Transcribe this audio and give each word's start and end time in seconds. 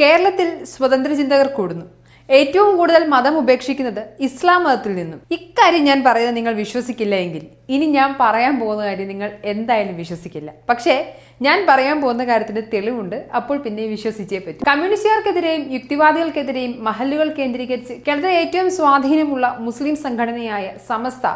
കേരളത്തിൽ 0.00 0.64
സ്വതന്ത്ര 0.64 1.12
ചിന്തകർ 1.12 1.46
കൂടുന്നു. 1.46 1.86
ഏറ്റവും 2.28 2.76
കൂടുതൽ 2.76 3.06
മതം 3.06 3.38
ഉപേക്ഷിക്കുന്നത് 3.38 4.00
ഇസ്ലാം 4.20 4.64
മതത്തിൽ 4.64 4.94
നിന്നും. 4.94 5.20
ഇക്കാര്യം 5.30 5.84
ഞാൻ 5.84 6.04
പറയുന്നത് 6.06 6.36
നിങ്ങൾ 6.36 6.52
വിശ്വസിക്കില്ല 6.52 7.14
എങ്കിൽ. 7.14 7.44
ഇനി 7.74 7.86
ഞാൻ 7.86 8.16
പറയാൻ 8.20 8.60
പോകുന്ന 8.60 8.84
കാര്യം 8.84 9.08
നിങ്ങൾ 9.08 9.30
എന്തായാലും 9.44 9.96
വിശ്വസിക്കില്ല. 9.96 10.50
പക്ഷേ 10.70 10.94
ഞാൻ 11.42 11.66
പറയാൻ 11.68 12.00
പോകുന്ന 12.00 12.24
കാര്യത്തിന് 12.24 12.62
തെളിവുണ്ട്. 12.74 13.16
അപ്പോൾ 13.36 13.58
പിന്നെ 13.58 13.86
വിശ്വസിച്ചേ 13.86 14.38
പറ്റും. 14.38 14.66
കമ്മ്യൂണിസ്റ്റുകാർക്കെതിരെയും 14.70 15.72
യുക്തിവാദികൾക്കെതിരെയും 15.72 16.84
മഹല്ലുകൾ 16.84 17.30
കേന്ദ്രീകരിച്ച് 17.32 17.92
കേരളത്തിലെ 18.08 18.34
ഏറ്റവും 18.42 18.70
സ്വാധീനമുള്ള 18.70 19.56
മുസ്ലിം 19.60 19.96
സംഘടനയായ 19.96 20.72
സമസ്ത 20.88 21.26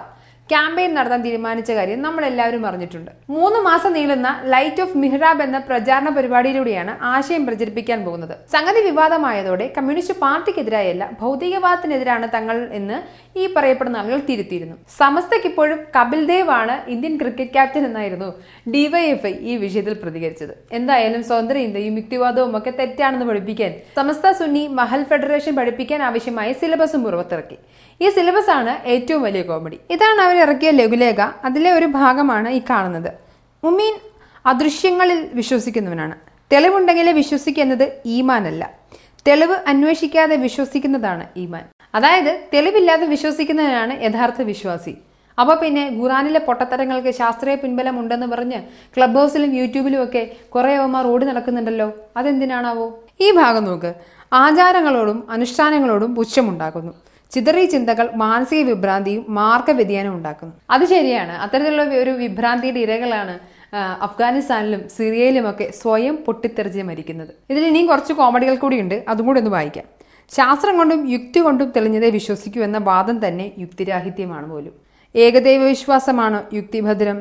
ക്യാമ്പയിൻ 0.53 0.91
നടത്താൻ 0.99 1.21
തീരുമാനിച്ച 1.27 1.71
കാര്യം 1.79 2.01
നമ്മൾ 2.07 2.23
എല്ലാവരും 2.31 2.65
അറിഞ്ഞിട്ടുണ്ട്. 2.69 3.11
മൂന്ന് 3.37 3.59
മാസം 3.67 3.93
നീളുന്ന 3.97 4.29
ലൈറ്റ് 4.53 4.83
ഓഫ് 4.85 4.97
മിഹ്റാബ് 5.03 5.43
എന്ന 5.47 5.59
പ്രചാരണ 5.69 6.09
പരിപാടിയിലൂടെയാണ് 6.17 6.93
ആശയം 7.13 7.43
പ്രചരിപ്പിക്കാൻ 7.49 8.01
പോകുന്നത്. 8.07 8.35
സംഗതി 8.55 8.81
വിവാദമായതോടെ 8.89 9.67
കമ്മ്യൂണിസ്റ്റ് 9.77 10.17
പാർട്ടിക്കെതിരായല്ല 10.25 11.05
ഭൗതികവാദത്തിനെതിരാണ് 11.23 12.29
തങ്ങൾ 12.37 12.59
എന്ന് 12.79 12.99
ഈ 13.41 13.45
പറയപ്പെടുന്ന 13.57 14.01
ആളുകൾ 14.01 14.21
തിരുത്തിയിരുന്നു. 14.31 14.77
സമസ്തയ്ക്ക് 15.01 15.49
ഇപ്പോഴും 15.53 15.79
കപിൽ 15.97 16.21
ദേവ് 16.31 16.51
ആണ് 16.61 16.75
ഇന്ത്യൻ 16.95 17.15
ക്രിക്കറ്റ് 17.23 17.55
ക്യാപ്റ്റൻ 17.57 17.85
എന്നായിരുന്നു 17.91 18.29
ഡിവൈഎഫ്ഐ 18.75 19.33
ഈ 19.51 19.55
വിഷയത്തിൽ 19.65 19.95
പ്രതികരിച്ചത്. 20.03 20.55
എന്തായാലും 20.79 21.23
സ്വതന്ത്ര 21.29 21.59
ഇന്ത്യയും 21.67 21.97
യുക്തിവാദവും 22.01 22.53
ഒക്കെ 22.59 22.73
തെറ്റാണെന്ന് 22.81 23.29
പഠിപ്പിക്കാൻ 23.31 23.73
സമസ്ത 24.01 24.33
സുന്നി 24.41 24.65
മഹൽ 24.81 25.05
ഫെഡറേഷൻ 25.13 25.55
പഠിപ്പിക്കാൻ 25.61 26.03
ആവശ്യമായ 26.11 26.51
സിലബസും 26.63 27.03
പുറത്തിറക്കി 27.07 27.59
ഈ 28.01 28.09
സിലബസ് 28.17 28.51
ആണ് 28.59 28.73
ഏറ്റവും 28.93 29.21
വലിയ 29.27 29.43
കോമഡി. 29.49 29.77
ഇതാണ് 29.95 30.21
അവർ 30.27 30.37
ഇറക്കിയ 30.43 30.71
ലഘുലേഖ 30.71 31.21
അതിലെ 31.45 31.73
ഒരു 31.73 31.87
ഭാഗമാണ് 31.87 32.49
ഈ 32.49 32.61
കാണുന്നത്. 32.71 33.13
മുമീൻ 33.65 33.95
അദൃശ്യങ്ങളിൽ 34.47 35.29
വിശ്വസിക്കുന്നവനാണ്. 35.35 36.15
തെളിവുണ്ടെങ്കിലേ 36.53 37.13
വിശ്വസിക്കുന്നത് 37.13 37.93
ഈമാനല്ല. 38.07 38.71
തെളിവ് 39.27 39.57
അന്വേഷിക്കാതെ 39.67 40.37
വിശ്വസിക്കുന്നതാണ് 40.37 41.27
ഈമാൻ. 41.37 41.65
അതായത് 41.95 42.41
തെളിവില്ലാതെ 42.55 43.07
വിശ്വസിക്കുന്നതിനാണ് 43.07 44.03
യഥാർത്ഥ 44.03 44.43
വിശ്വാസി. 44.43 44.97
അപ്പോൾ 45.41 45.55
പിന്നെ 45.55 45.91
ഖുറാനിലെ 46.03 46.41
പൊട്ടത്തരങ്ങൾക്ക് 46.41 47.11
ശാസ്ത്രീയ 47.11 47.55
പിൻബലം 47.55 47.99
ഉണ്ടെന്ന് 48.01 48.27
പറഞ്ഞ് 48.27 48.63
ക്ലബ് 48.97 49.17
ഹൗസിലും 49.17 49.55
യൂട്യൂബിലും 49.55 50.03
ഒക്കെ 50.03 50.31
കുറേ 50.55 50.75
അവന്മാർ 50.75 51.07
ഓടി 51.07 51.27
നടക്കുന്നുണ്ടല്ലോ. 51.27 51.93
അതെന്തിനാണാവോ? 52.17 52.99
ഈ 53.21 53.31
ഭാഗം 53.31 53.65
നോക്ക്. 53.65 53.95
ആചാരങ്ങളോടും 54.33 55.31
അനുഷ്ഠാനങ്ങളോടും 55.31 56.15
പുച്ഛമുണ്ടാക്കുന്നു. 56.15 56.93
ചിതറിയ 57.33 57.65
ചിന്തകൾ 57.65 58.11
മാനസിക 58.15 58.65
വിഭ്രാന്തിയും 58.67 59.25
മാർഗ 59.29 59.71
വ്യതിയാനവും 59.71 60.17
ഉണ്ടാക്കുന്നു. 60.17 60.55
അത് 60.71 60.85
ശരിയാണ്. 60.85 61.33
അത്തരത്തിലുള്ള 61.33 61.95
ഒരു 61.95 62.11
വിഭ്രാന്തിയുടെ 62.11 62.81
ഇരകളാണ് 62.81 63.35
അഫ്ഗാനിസ്ഥാനിലും 64.03 64.89
സിറിയയിലുമൊക്കെ 64.89 65.71
സ്വയം 65.83 66.17
പൊട്ടിത്തെറിച്ച് 66.27 66.83
മരിക്കുന്നത്. 66.83 67.29
ഇതിൽ 67.51 67.67
ഇനിയും 67.67 67.87
കുറച്ച് 67.87 68.13
കോമഡികൾ 68.13 68.55
കൂടിയുണ്ട് 68.55 69.05
അതും 69.09 69.27
കൂടി 69.27 69.41
ഒന്ന് 69.41 69.51
വായിക്കാം. 69.51 69.85
ശാസ്ത്രം 70.37 70.77
കൊണ്ടും 70.77 71.11
യുക്തി 71.11 71.41
കൊണ്ടും 71.41 71.73
തെളിഞ്ഞതേ 71.77 72.11
വിശ്വസിക്കൂ 72.11 72.61
എന്ന 72.63 72.79
വാദം 72.79 73.29
തന്നെ 73.29 73.53
യുക്തിരാഹിത്യമാണ് 73.59 74.51
പോലും. 74.51 74.73
ഏകദൈവ 75.17 75.63
വിശ്വാസമാണ് 75.65 76.43
യുക്തിഭദ്രം. 76.55 77.19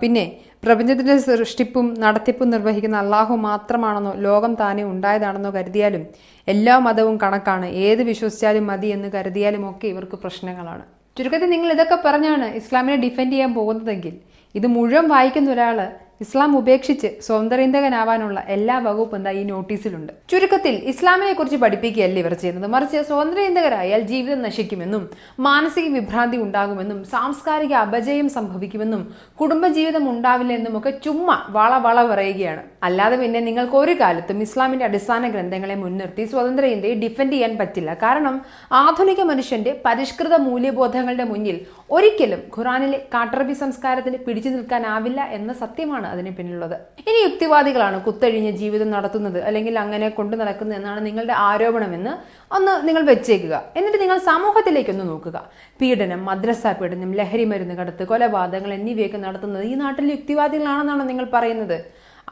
പിന്നെ 0.00 0.24
പ്രപഞ്ചത്തിന്റെ 0.64 1.14
സൃഷ്ടിപ്പും 1.26 1.86
നടത്തിപ്പും 2.04 2.48
നിർവഹിക്കുന്ന 2.54 2.96
അള്ളാഹു 3.04 3.34
മാത്രമാണെന്നോ 3.48 4.12
ലോകം 4.26 4.52
താനെ 4.60 4.82
ഉണ്ടായതാണെന്നോ 4.92 5.50
കരുതിയാലും 5.56 6.02
എല്ലാ 6.48 6.74
മതവും 6.86 7.16
കണക്കാണ്. 7.22 7.66
ഏത് 7.86 8.02
വിശ്വസിച്ചാലും 8.10 8.66
മതി 8.70 8.88
എന്ന് 8.96 9.08
കരുതിയാലും 9.16 9.62
ഒക്കെ 9.70 9.86
ഇവർക്ക് 9.92 10.16
പ്രശ്നങ്ങളാണ്. 10.24 10.84
ചുരുക്കത്തിൽ 11.16 11.50
നിങ്ങൾ 11.54 11.70
ഇതൊക്കെ 11.76 11.98
പറഞ്ഞാണ് 12.04 12.46
ഇസ്ലാമിനെ 12.60 12.96
ഡിഫെൻഡ് 13.06 13.32
ചെയ്യാൻ 13.32 13.52
പോകുന്നതെങ്കിൽ 13.54 14.14
ഇത് 14.54 14.66
മുഴുവൻ 14.76 15.06
വായിക്കുന്ന 15.14 15.50
ഒരാൾ 15.56 15.78
ഇസ്ലാം 16.20 16.58
ഉപേക്ഷിച്ച് 16.58 17.08
സ്വതന്ത്രീന്തകനാവാനുള്ള 17.26 18.38
എല്ലാ 18.54 18.78
വകുപ്പും 18.78 19.28
ഈ 19.30 19.42
നോട്ടീസിലുണ്ട്. 19.44 20.12
ചുരുക്കത്തിൽ 20.30 20.74
ഇസ്ലാമിനെ 20.92 21.32
കുറിച്ച് 21.32 21.56
പഠിപ്പിക്കുകയല്ല 21.56 22.18
ഇവർ 22.18 22.34
ചെയ്യുന്നത്? 22.34 22.70
മറിച്ച് 22.74 22.98
സ്വതന്ത്രീന്തകരായാൽ 23.08 24.00
ജീവിതം 24.00 24.42
നശിക്കുമെന്നും 24.42 25.04
മാനസിക 25.46 25.86
വിഭ്രാന്തി 25.94 26.36
ഉണ്ടാകുമെന്നും 26.36 27.04
സാംസ്കാരിക 27.04 27.74
അപജയം 27.86 28.28
സംഭവിക്കുമെന്നും 28.28 29.14
കുടുംബജീവിതം 29.40 30.10
ഉണ്ടാവില്ല 30.10 30.52
എന്നും 30.52 30.78
ഒക്കെ 30.78 30.90
ചുമ്മാ 30.90 31.38
വള 31.48 31.78
വള 31.78 32.06
പറയുകയാണ്. 32.12 32.62
അല്ലാതെ 32.86 33.16
പിന്നെ 33.22 33.40
നിങ്ങൾക്ക് 33.46 33.76
ഒരു 33.80 33.94
കാലത്തും 34.00 34.38
ഇസ്ലാമിന്റെ 34.44 34.84
അടിസ്ഥാന 34.88 35.28
ഗ്രന്ഥങ്ങളെ 35.32 35.76
മുൻനിർത്തി 35.82 36.22
സ്വതന്ത്ര 36.30 36.64
ഇന്ത്യയെ 36.74 36.94
ഡിഫെൻഡ് 37.02 37.34
ചെയ്യാൻ 37.34 37.52
പറ്റില്ല. 37.60 37.90
കാരണം 38.04 38.36
ആധുനിക 38.82 39.20
മനുഷ്യന്റെ 39.30 39.72
പരിഷ്കൃത 39.86 40.34
മൂല്യബോധങ്ങളുടെ 40.46 41.26
മുന്നിൽ 41.32 41.58
ഒരിക്കലും 41.96 42.40
ഖുറാനിലെ 42.56 42.98
കാട്ടറബി 43.14 43.54
സംസ്കാരത്തിന് 43.62 44.18
പിടിച്ചു 44.26 44.50
നിൽക്കാനാവില്ല 44.54 45.20
എന്ന 45.38 45.52
സത്യമാണ് 45.62 46.06
അതിന് 46.12 46.32
പിന്നിലുള്ളത്. 46.38 46.76
ഇനി 47.08 47.18
യുക്തിവാദികളാണ് 47.26 47.98
കുത്തഴിഞ്ഞ 48.06 48.50
ജീവിതം 48.62 48.90
നടത്തുന്നത് 48.96 49.38
അല്ലെങ്കിൽ 49.50 49.76
അങ്ങനെ 49.84 50.08
കൊണ്ടു 50.18 50.36
നടക്കുന്നത് 50.42 50.78
എന്നാണ് 50.80 51.00
നിങ്ങളുടെ 51.08 51.36
ആരോപണമെന്ന് 51.48 52.12
ഒന്ന് 52.56 52.74
നിങ്ങൾ 52.88 53.02
വെച്ചേക്കുക. 53.12 53.56
എന്നിട്ട് 53.78 53.98
നിങ്ങൾ 54.04 54.18
സമൂഹത്തിലേക്കൊന്ന് 54.30 55.06
നോക്കുക. 55.12 55.38
പീഡനം 55.80 56.20
മദ്രസ 56.30 56.66
പീഡനം 56.80 57.10
ലഹരി 57.20 57.44
മരുന്ന് 57.52 57.74
കടത്ത് 57.80 58.04
കൊലപാതകങ്ങൾ 58.10 58.72
എന്നിവയൊക്കെ 58.80 59.18
നടത്തുന്നത് 59.26 59.64
ഈ 59.70 59.74
നാട്ടിലെ 59.82 60.12
യുക്തിവാദികളാണെന്നാണ് 60.16 61.04
നിങ്ങൾ 61.10 61.26
പറയുന്നത്. 61.36 61.78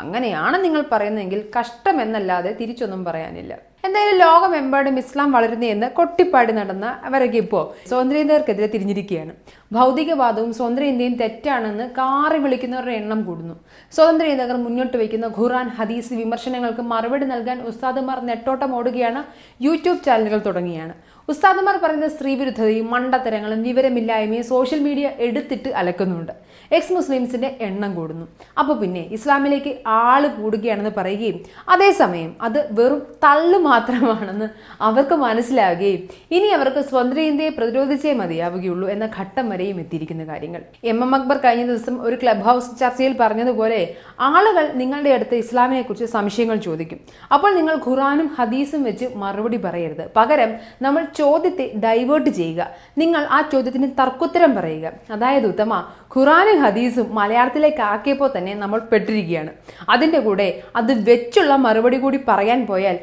അങ്ങനെയാണ് 0.00 0.56
നിങ്ങൾ 0.64 0.82
പറയുന്നതെങ്കിൽ 0.92 1.41
കഷ്ടമെന്നല്ലാതെ 1.59 2.50
തിരിച്ചൊന്നും 2.60 3.03
പറയാനില്ല. 3.04 3.54
എന്തായാലും 3.88 4.16
ലോകമെമ്പാടും 4.22 4.97
ഇസ്ലാം 5.03 5.28
വളരുന്നതെന്ന് 5.37 5.88
കൊട്ടിപ്പാടി 5.99 6.53
നടന്ന 6.59 6.87
അവരൊക്കെ 7.09 7.38
ഇപ്പോൾ 7.44 7.62
സ്വാതന്ത്ര്യേന്ത്യർക്കെതിരെ 7.91 8.69
തിരിഞ്ഞിരിക്കുകയാണ്. 8.75 9.32
ഭൗതികവാദവും 9.76 10.50
സ്വതന്ത്ര 10.56 10.84
ഇന്ത്യയും 10.91 11.15
തെറ്റാണെന്ന് 11.22 11.84
കാറി 11.98 12.38
വിളിക്കുന്നവരുടെ 12.44 12.94
എണ്ണം 13.00 13.21
കൂടുന്നു. 13.28 13.54
സ്വതന്ത്ര 13.97 14.27
ഇന്ത്യകർ 14.34 14.56
മുന്നോട്ട് 14.66 14.97
വയ്ക്കുന്ന 15.00 15.27
ഖുറാൻ 15.38 15.66
ഹദീസ് 15.78 16.12
വിമർശനങ്ങൾക്ക് 16.21 16.84
മറുപടി 16.93 17.27
നൽകാൻ 17.32 17.59
ഉസ്താദുമാർ 17.71 18.19
നെട്ടോട്ടം 18.31 18.72
ഓടുകയാണ് 18.78 19.22
യൂട്യൂബ് 19.66 20.03
ചാനലുകൾ 20.06 20.41
തുടങ്ങിയാണ്. 20.48 20.94
ഉസ്താദുമാർ 21.32 21.77
പറയുന്ന 21.82 22.06
സ്ത്രീവിരുദ്ധതയും 22.12 22.87
മണ്ടത്തരങ്ങളും 22.93 23.62
വിവരമില്ലായ്മയും 23.69 24.44
സോഷ്യൽ 24.53 24.81
മീഡിയ 24.87 25.06
എടുത്തിട്ട് 25.27 25.71
അലക്കുന്നുണ്ട്. 25.81 26.32
എക്സ് 26.77 26.94
മുസ്ലിംസിന്റെ 26.98 27.50
എണ്ണം 27.66 27.91
കൂടുന്നു. 27.98 28.27
അപ്പോൾ 28.60 28.77
പിന്നെ 28.82 29.03
ഇസ്ലാമിലേക്ക് 29.16 29.72
ആൾ 30.04 30.22
കൂടുകയാണെന്ന് 30.38 30.94
പറയുകയും 31.00 31.38
അതേസമയം 31.75 32.31
അത് 32.47 32.59
വെറും 32.78 33.03
തള്ളു 33.25 33.59
മാത്രമാണെന്ന് 33.78 34.47
അവർക്ക് 34.81 35.15
മനസ്സിലാവുകയും 35.15 36.03
ഇനി 36.31 36.49
അവർക്ക് 36.56 36.81
സ്വതന്ത്ര 36.81 37.21
ഇന്ത്യയെ 37.21 37.50
പ്രതിരോധിച്ചേ 37.50 38.12
മതിയാവുകയുള്ളൂ 38.12 38.89
എന്ന 38.89 39.06
ഘട്ടം 39.19 39.50
വരെയും 39.50 39.81
എത്തിയിരിക്കുന്ന 39.81 40.25
കാര്യങ്ങൾ. 40.25 40.62
എം 40.84 41.03
എം 41.05 41.15
അക്ബർ 41.15 41.37
കഴിഞ്ഞ 41.37 41.66
ദിവസം 41.66 42.03
ഒരു 42.03 42.16
ക്ലബ് 42.22 42.41
ഹൗസ് 42.41 42.81
ചർച്ചയിൽ 42.81 43.16
പറഞ്ഞതുപോലെ 43.21 43.81
ആളുകൾ 44.21 44.65
നിങ്ങളുടെ 44.72 45.11
അടുത്ത് 45.11 45.34
ഇസ്ലാമിനെ 45.34 45.83
കുറിച്ച് 45.83 46.05
സംശയങ്ങൾ 46.05 46.56
ചോദിക്കും. 46.56 47.00
അപ്പോൾ 47.34 47.55
നിങ്ങൾ 47.55 47.77
ഖുറാനും 47.87 48.28
ഹദീസും 48.39 48.83
വെച്ച് 48.83 49.09
മറുപടി 49.16 49.56
പറയരുത്. 49.56 50.05
പകരം 50.16 50.53
നമ്മൾ 50.83 51.06
ചോദ്യത്തെ 51.16 51.66
ഡൈവേർട്ട് 51.84 52.31
ചെയ്യുക. 52.31 52.71
നിങ്ങൾ 52.99 53.27
ആ 53.31 53.41
ചോദ്യത്തിന് 53.53 53.91
തർക്കുത്തരം 54.00 54.55
പറയുക. 54.55 54.93
അതായത് 55.10 55.47
ഉത്തമ 55.47 55.72
ഖുറാനും 56.16 56.59
ഹദീസും 56.62 57.15
മലയാളത്തിലേക്ക് 57.15 57.83
ആക്കിയപ്പോൾ 57.93 58.31
തന്നെ 58.37 58.55
നമ്മൾ 58.55 58.78
പെട്ടിരിക്കുകയാണ്. 58.93 59.50
അതിന്റെ 59.91 60.21
കൂടെ 60.27 60.62
അത് 60.77 60.93
വെച്ചുള്ള 61.10 61.56
മറുപടി 61.56 61.99
കൂടി 61.99 62.19
പറയാൻ 62.28 62.66
പോയാൽ 62.66 62.99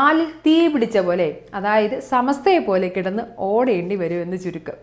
വാലിൽ 0.00 0.28
തീ 0.44 0.52
പിടിച്ച 0.72 0.98
പോലെ 1.06 1.26
അതായത് 1.56 1.94
സമസ്തയെ 2.10 2.60
പോലെ 2.68 2.88
കിടന്ന് 2.94 3.22
ഓടേണ്ടി 3.52 3.96
വരുമെന്ന് 4.02 4.38
ചുരുക്കം. 4.44 4.76